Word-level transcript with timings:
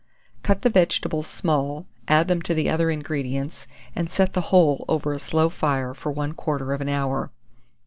Cut 0.41 0.63
the 0.63 0.71
vegetables 0.71 1.27
small, 1.27 1.85
add 2.07 2.27
them 2.27 2.41
to 2.41 2.55
the 2.55 2.71
other 2.71 2.89
ingredients, 2.89 3.67
and 3.95 4.11
set 4.11 4.33
the 4.33 4.41
whole 4.49 4.83
over 4.89 5.13
a 5.13 5.19
slow 5.19 5.47
fire 5.47 5.93
for 5.93 6.11
1/4 6.11 6.73
of 6.73 6.81
an 6.81 6.89
hour. 6.89 7.29